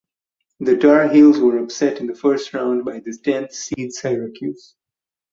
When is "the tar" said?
0.59-1.09